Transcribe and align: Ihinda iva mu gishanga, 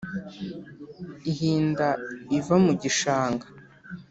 Ihinda 1.31 1.87
iva 2.37 2.55
mu 2.65 2.73
gishanga, 2.81 3.45